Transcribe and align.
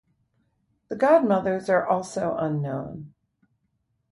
The 0.87 0.95
godmothers 0.95 1.69
are 1.69 1.85
also 1.87 2.35
unknown. 2.39 3.13